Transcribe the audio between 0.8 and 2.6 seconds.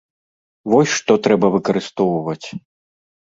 што трэба выкарыстоўваць!